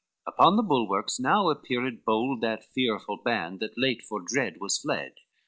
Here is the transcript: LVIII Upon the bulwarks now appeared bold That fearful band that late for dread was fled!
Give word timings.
LVIII 0.27 0.33
Upon 0.33 0.55
the 0.55 0.63
bulwarks 0.63 1.19
now 1.19 1.49
appeared 1.51 2.03
bold 2.03 2.41
That 2.41 2.63
fearful 2.63 3.17
band 3.17 3.59
that 3.59 3.77
late 3.77 4.01
for 4.01 4.19
dread 4.19 4.55
was 4.59 4.79
fled! 4.79 5.11